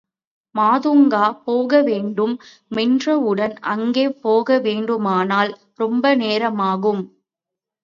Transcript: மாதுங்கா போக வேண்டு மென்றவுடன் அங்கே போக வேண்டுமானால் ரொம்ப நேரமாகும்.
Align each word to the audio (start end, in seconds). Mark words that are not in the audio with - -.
மாதுங்கா 0.55 1.25
போக 1.43 1.81
வேண்டு 1.81 2.25
மென்றவுடன் 2.71 3.55
அங்கே 3.73 4.05
போக 4.21 4.59
வேண்டுமானால் 4.59 5.51
ரொம்ப 5.79 6.15
நேரமாகும். 6.17 7.03